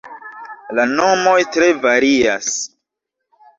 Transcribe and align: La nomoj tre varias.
La 0.79 0.85
nomoj 0.93 1.35
tre 1.57 1.69
varias. 1.85 2.51